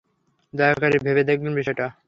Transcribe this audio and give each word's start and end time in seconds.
দয়া 0.53 0.75
করে 0.81 0.97
ভেবে 1.05 1.23
দেখবেন 1.23 1.53
বিষয়টা। 1.55 1.85